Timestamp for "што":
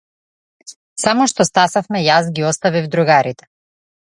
1.33-1.47